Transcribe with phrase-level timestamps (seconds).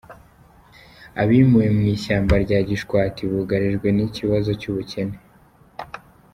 [1.21, 5.17] Abimuwe mu ishyamba rya Gishwati bugarijwe n’ikibazo cy’ubukene